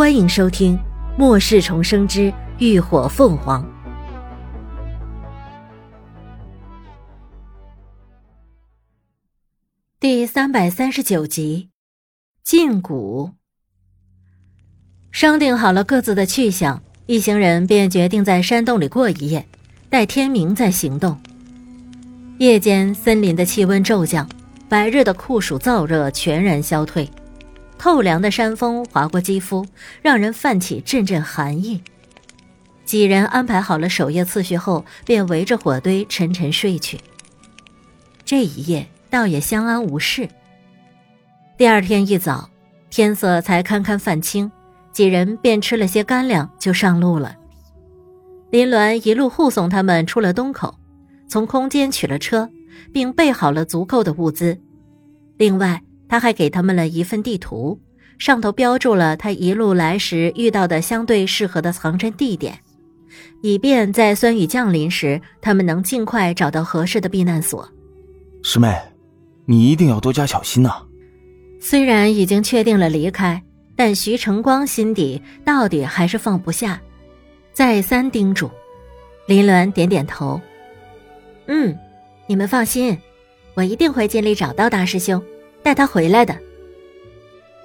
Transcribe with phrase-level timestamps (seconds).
[0.00, 0.78] 欢迎收听
[1.18, 3.62] 《末世重生之浴火凤凰》
[10.00, 11.68] 第三百三十九集。
[12.42, 13.32] 禁蛊。
[15.12, 19.46] 商定好了各自的去向，一行人便决定在山洞里过一夜，
[19.90, 21.20] 待天明再行动。
[22.38, 24.26] 夜间，森林的气温骤降，
[24.66, 27.06] 白日的酷暑燥热全然消退。
[27.80, 29.64] 透凉的山风划过肌肤，
[30.02, 31.82] 让人泛起阵阵寒意。
[32.84, 37.00] 几人安排好了守夜次序后，便围着火堆沉沉睡去。
[38.22, 40.28] 这一夜倒也相安无事。
[41.56, 42.50] 第二天一早，
[42.90, 44.52] 天色才堪堪泛青，
[44.92, 47.34] 几人便吃了些干粮，就上路了。
[48.50, 50.74] 林鸾一路护送他们出了东口，
[51.28, 52.50] 从空间取了车，
[52.92, 54.60] 并备好了足够的物资。
[55.38, 57.80] 另外，他还给他们了一份地图，
[58.18, 62.58] 上头标注了他一路来时遇到的相对适合的藏身地点，
[63.42, 67.66] 以便在酸雨降临时，他们能尽快找到合适的避难所。
[68.42, 68.76] 师妹，
[69.44, 70.82] 你一定要多加小心呐！
[71.60, 73.40] 虽然已经确定了离开，
[73.76, 76.82] 但徐成光心底到底还是放不下，
[77.52, 78.50] 再三叮嘱。
[79.26, 80.40] 林鸾点点头
[81.46, 81.78] ：“嗯，
[82.26, 82.98] 你们放心，
[83.54, 85.22] 我一定会尽力找到大师兄。”
[85.62, 86.36] 带他回来的。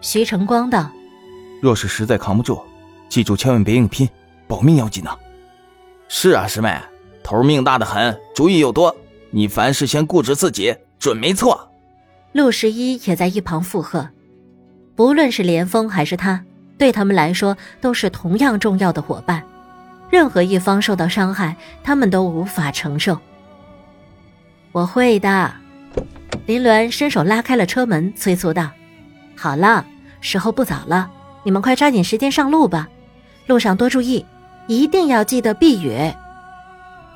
[0.00, 0.90] 徐成光道
[1.60, 2.60] ：“若是实在扛不住，
[3.08, 4.08] 记住千万别硬拼，
[4.46, 5.16] 保命要紧呐。”
[6.08, 6.78] 是啊，师妹，
[7.22, 8.94] 头命大的很，主意又多，
[9.30, 11.68] 你凡事先顾着自己，准没错。
[12.32, 14.08] 陆十一也在一旁附和
[14.94, 16.44] ：“不论是连峰还是他，
[16.78, 19.42] 对他们来说都是同样重要的伙伴，
[20.10, 23.18] 任何一方受到伤害，他们都无法承受。”
[24.72, 25.65] 我会的。
[26.44, 28.70] 林鸾伸手拉开了车门，催促道
[29.34, 29.84] ：“好了，
[30.20, 31.10] 时候不早了，
[31.42, 32.88] 你们快抓紧时间上路吧。
[33.46, 34.24] 路上多注意，
[34.66, 35.96] 一定要记得避雨。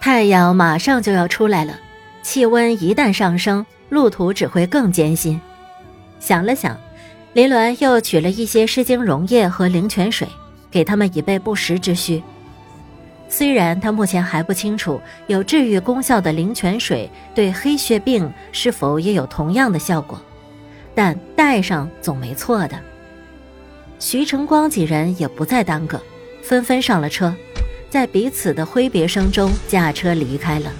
[0.00, 1.78] 太阳马上就要出来了，
[2.22, 5.40] 气温一旦上升，路途只会更艰辛。”
[6.18, 6.76] 想了想，
[7.32, 10.26] 林鸾又取了一些湿精溶液和灵泉水，
[10.70, 12.22] 给他们以备不时之需。
[13.32, 20.20] 虽然他目前还不清楚有治愈功效的灵泉水对黑血病是否也有同样的效果，
[20.96, 22.76] 但带上总没错的。
[24.00, 26.02] 徐成光几人也不再耽搁，
[26.42, 27.32] 纷纷上了车，
[27.88, 30.72] 在彼此的挥别声中驾车离开了。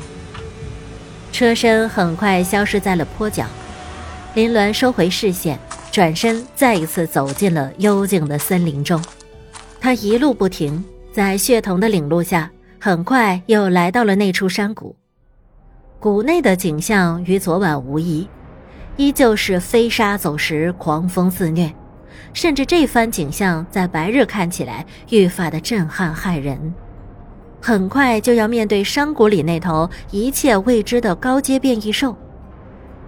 [1.31, 3.47] 车身很快消失在了坡角，
[4.35, 5.57] 林鸾收回视线，
[5.93, 9.01] 转身再一次走进了幽静的森林中。
[9.81, 10.85] 他一路不停。
[11.13, 12.49] 在血统的领路下，
[12.81, 14.95] 很快又来到了那处山谷。
[15.99, 18.29] 谷内的景象与昨晚无异，
[18.97, 21.75] 依旧是飞沙走石、狂风肆虐，
[22.33, 26.73] 甚至这番景象在白日看起来愈发的震撼骇人。
[27.61, 32.17] 很快就要面对山谷里那头一切未知的高阶变异兽，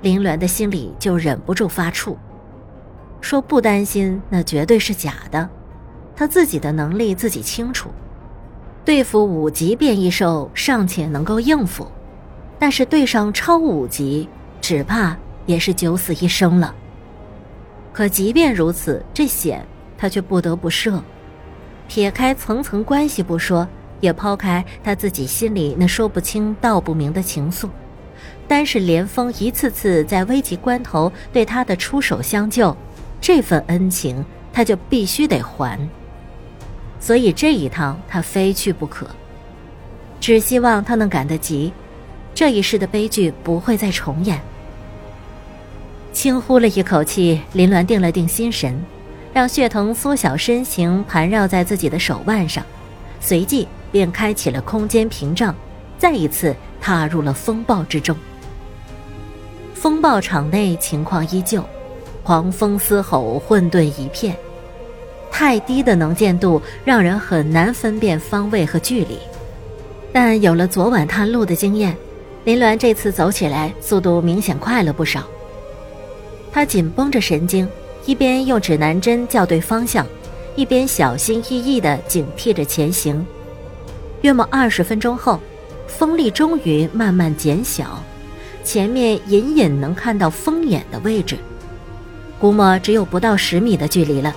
[0.02, 2.16] 林鸾的心里就忍不住发怵。
[3.20, 5.48] 说不担心，那绝对是假的。
[6.22, 7.90] 他自己的能力自己清楚，
[8.84, 11.84] 对付五级变异兽尚且能够应付，
[12.60, 14.28] 但是对上超五级，
[14.60, 15.16] 只怕
[15.46, 16.72] 也是九死一生了。
[17.92, 19.66] 可即便如此，这险
[19.98, 21.02] 他却不得不涉。
[21.88, 23.66] 撇开层层关系不说，
[23.98, 27.68] 也抛开他自己心里那说不清道不明的情愫，
[28.46, 32.76] 单是连峰一次次在危急关头对他的出手相救，
[33.20, 35.76] 这份恩情他就必须得还。
[37.02, 39.04] 所以这一趟他非去不可，
[40.20, 41.72] 只希望他能赶得及，
[42.32, 44.40] 这一世的悲剧不会再重演。
[46.12, 48.80] 轻呼了一口气，林鸾定了定心神，
[49.34, 52.64] 让血藤缩小身形盘绕在自己的手腕上，
[53.20, 55.52] 随即便开启了空间屏障，
[55.98, 58.16] 再一次踏入了风暴之中。
[59.74, 61.64] 风暴场内情况依旧，
[62.22, 64.36] 狂风嘶吼，混沌一片。
[65.32, 69.18] 太低的能见度让人很难分辨方位和距离，
[70.12, 71.96] 但有了昨晚探路的经验，
[72.44, 75.24] 林鸾这次走起来速度明显快了不少。
[76.52, 77.66] 他紧绷着神经，
[78.04, 80.06] 一边用指南针校对方向，
[80.54, 83.26] 一边小心翼翼地警惕着前行。
[84.20, 85.40] 约莫二十分钟后，
[85.86, 88.04] 风力终于慢慢减小，
[88.62, 91.38] 前面隐隐能看到风眼的位置，
[92.38, 94.32] 估摸只有不到十米的距离了。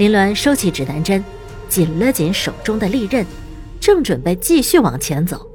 [0.00, 1.22] 林鸾收起指南针，
[1.68, 3.22] 紧了紧手中的利刃，
[3.78, 5.46] 正准备继续往前走，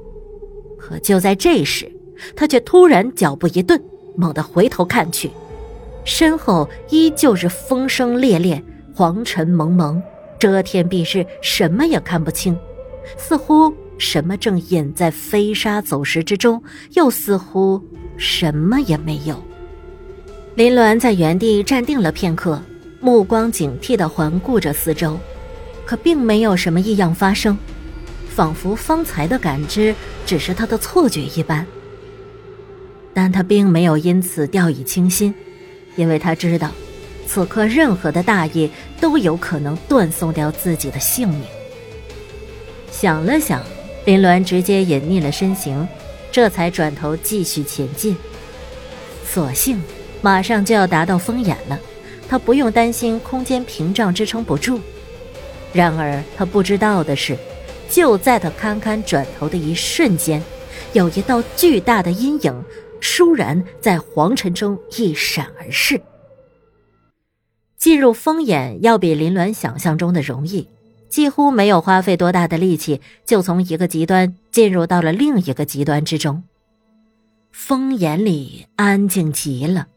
[0.78, 1.90] 可就在这时，
[2.36, 3.82] 他却突然脚步一顿，
[4.14, 5.28] 猛地回头看去，
[6.04, 8.62] 身后依旧是风声烈烈，
[8.94, 10.00] 黄尘蒙蒙，
[10.38, 12.56] 遮天蔽日，什么也看不清，
[13.18, 16.62] 似乎什么正隐在飞沙走石之中，
[16.92, 17.82] 又似乎
[18.16, 19.42] 什么也没有。
[20.54, 22.62] 林鸾在原地站定了片刻，
[23.06, 25.16] 目光警惕地环顾着四周，
[25.84, 27.56] 可并没有什么异样发生，
[28.28, 29.94] 仿佛方才的感知
[30.26, 31.64] 只是他的错觉一般。
[33.14, 35.32] 但他并没有因此掉以轻心，
[35.94, 36.72] 因为他知道。
[37.28, 38.68] 此刻，任何的大意
[39.00, 41.42] 都有可能断送掉自己的性命。
[42.90, 43.62] 想了想，
[44.04, 45.86] 林鸾直接隐匿了身形，
[46.32, 48.16] 这才转头继续前进。
[49.24, 49.80] 所幸，
[50.20, 51.78] 马上就要达到风眼了，
[52.28, 54.80] 他不用担心空间屏障支撑不住。
[55.72, 57.36] 然而，他不知道的是，
[57.88, 60.42] 就在他堪堪转头的一瞬间，
[60.92, 62.64] 有一道巨大的阴影
[63.00, 66.00] 倏然在黄尘中一闪而逝。
[67.76, 70.68] 进入风眼要比林鸾想象中的容易，
[71.08, 76.42] 几乎没有花费多大的力气，就从一个极端进入到了另一个极端之中。
[77.52, 79.88] 风眼里安静极了，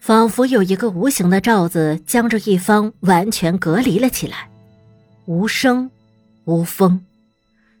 [0.00, 4.48] 仿佛有一个无形的罩子将这一方完全隔离了起来，
[5.26, 5.90] 无声，
[6.46, 7.04] 无风，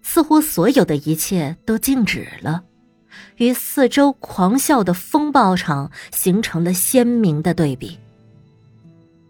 [0.02, 2.62] 似乎所有的一切都静止了，
[3.38, 7.98] 与四周狂啸的风暴场形成了鲜明的对比。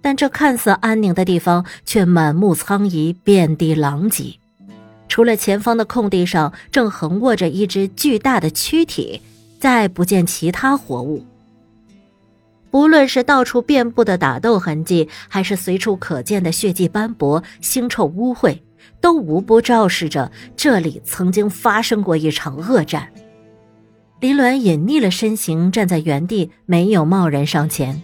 [0.03, 4.35] 但这看似安宁的地方，却满目苍夷，遍地狼藉。
[5.09, 9.23] 除了前方的空地上正横卧着一只巨大的躯体，
[9.61, 11.25] 再不见其他活物。
[12.71, 18.61] 不论是到处遍布的打斗痕迹，还是随处可见的血迹斑驳、腥臭污秽，
[19.01, 23.09] 都无不昭示着这里曾经发生过一场恶战。
[24.21, 28.01] 林鸾隐匿了身形，站在原地，没有贸然上前。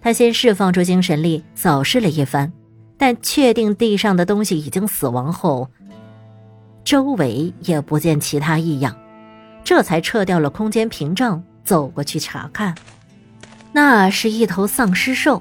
[0.00, 2.52] 他先释放出精神力，扫视了一番，
[2.96, 5.68] 但确定地上的东西已经死亡后，
[6.84, 8.96] 周围也不见其他异样，
[9.64, 12.74] 这才撤掉了空间屏障，走过去查看。
[13.80, 15.40] 那是一头丧尸兽，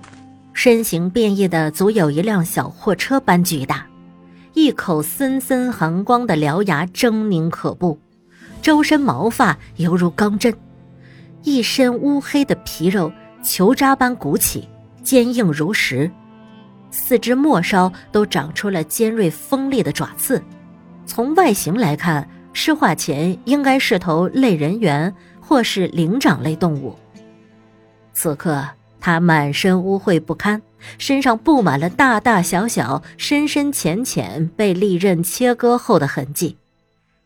[0.53, 3.87] 身形变异的足有一辆小货车般巨大，
[4.53, 7.99] 一口森森寒光的獠牙狰狞可怖，
[8.61, 10.55] 周身毛发犹如钢针，
[11.41, 13.11] 一身乌黑的皮肉。
[13.41, 14.69] 球渣般鼓起，
[15.01, 16.11] 坚硬如石，
[16.91, 20.39] 四肢末梢都长出了尖锐锋利的爪刺。
[21.07, 25.11] 从外形来看，尸化前应该是头类人猿
[25.41, 26.95] 或是灵长类动物。
[28.17, 28.67] 此刻，
[28.99, 30.59] 他满身污秽不堪，
[30.97, 36.57] 身上布满了大大小小、深深浅浅被利刃切割后的痕迹，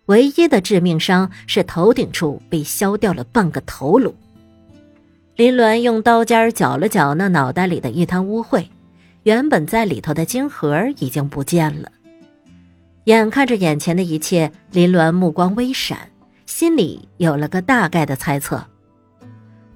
[0.07, 4.13] 唯一的致命伤是头顶处被削掉了半个头颅。
[5.37, 8.65] 林鸾用刀尖搅了搅那脑袋里的一滩污秽，
[9.23, 11.89] 原本在里头的金盒已经不见了。
[13.05, 16.09] 眼看着眼前的一切，林鸾目光微闪，
[16.45, 18.67] 心里有了个大概的猜测：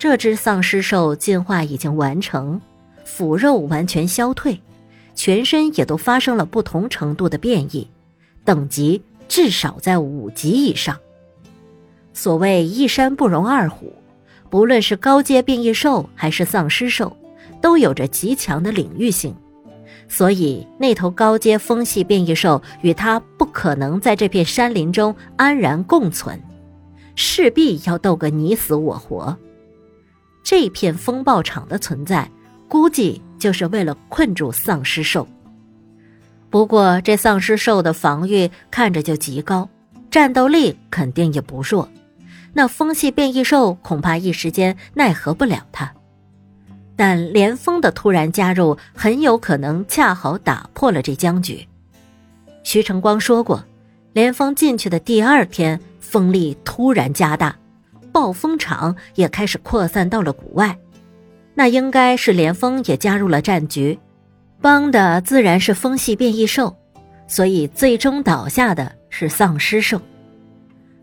[0.06, 2.62] 这只丧尸兽进化已经完成，
[3.06, 4.62] 腐肉完全消退，
[5.16, 7.90] 全身也都发生了不同程度的变异，
[8.44, 10.96] 等级至少在五级以上。
[12.14, 13.96] 所谓一山不容二虎。
[14.52, 17.18] 不论是高阶变异兽还是丧尸兽，
[17.60, 19.36] 都有着极强的领域性，
[20.08, 26.40] 所以那头高阶风系变异兽与它不可能在这片山林中安然共存，
[27.16, 29.36] 势必要斗个你死我活。
[30.46, 32.30] 这片风暴场的存在，
[32.70, 35.28] 估计就是为了困住丧尸兽。
[36.52, 39.68] 不过这丧尸兽的防御看着就极高，
[40.12, 41.90] 战斗力肯定也不弱。
[42.54, 45.92] 那风系变异兽恐怕一时间奈何不了他，
[46.96, 51.68] 但连峰的突然加入很有可能恰好打破了这僵局。
[52.64, 53.66] 徐成光说过，
[54.14, 57.58] 连峰进去的第二天，风力突然加大，
[58.16, 60.80] 暴风场也开始扩散到了谷外，
[61.54, 64.00] 那应该是连峰也加入了战局，
[64.62, 66.74] 帮的自然是风系变异兽，
[67.28, 70.00] 所以最终倒下的是丧尸兽。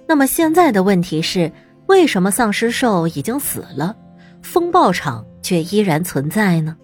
[0.08, 1.52] 那么现在的问题是，
[1.84, 3.94] 为什么丧尸兽已经死了，
[4.40, 6.74] 风暴场却依然存在呢？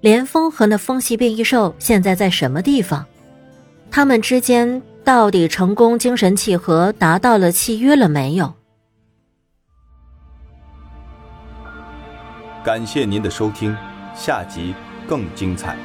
[0.00, 3.06] 连峰和那风系变异兽现在在什么地方？
[3.88, 8.52] 他们之间到底成功精神契合，达到了契约了没有？
[12.64, 13.74] 感谢您的收听，
[14.14, 14.74] 下集
[15.06, 15.76] 更精彩。